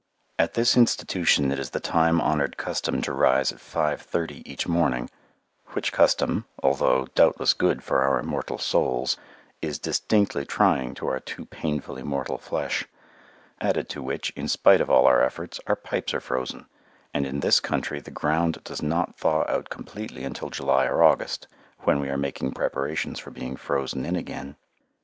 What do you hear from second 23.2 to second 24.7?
being frozen in again.